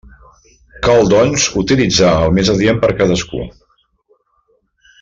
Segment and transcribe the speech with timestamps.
[0.85, 3.43] Cal doncs, utilitzar el més adient per cadascú.